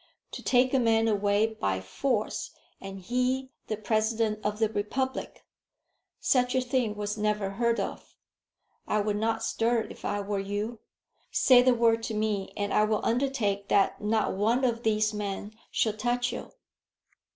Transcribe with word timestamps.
To 0.31 0.41
take 0.41 0.73
a 0.73 0.79
man 0.79 1.07
away 1.07 1.45
by 1.45 1.79
force, 1.79 2.55
and 2.81 2.97
he 3.01 3.51
the 3.67 3.77
President 3.77 4.43
of 4.43 4.57
the 4.57 4.67
republic! 4.67 5.45
Such 6.19 6.55
a 6.55 6.61
thing 6.61 6.95
was 6.95 7.19
never 7.19 7.51
heard 7.51 7.79
of. 7.79 8.15
I 8.87 8.99
would 8.99 9.17
not 9.17 9.43
stir 9.43 9.81
if 9.91 10.03
I 10.03 10.19
were 10.19 10.39
you. 10.39 10.79
Say 11.29 11.61
the 11.61 11.75
word 11.75 12.01
to 12.01 12.15
me, 12.15 12.51
and 12.57 12.73
I 12.73 12.83
will 12.83 13.05
undertake 13.05 13.67
that 13.67 14.01
not 14.03 14.33
one 14.33 14.65
of 14.65 14.81
these 14.81 15.13
men 15.13 15.53
shall 15.71 15.93
touch 15.93 16.33
you." 16.33 16.51